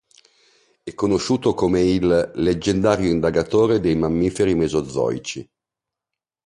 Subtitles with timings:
[0.81, 5.47] È conosciuto come il "leggendario indagatore dei mammiferi mesozoici".